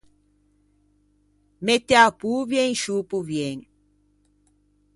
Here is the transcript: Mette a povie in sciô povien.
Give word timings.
Mette 1.65 1.95
a 1.95 2.05
povie 2.21 2.61
in 2.71 2.75
sciô 2.81 2.97
povien. 3.11 3.57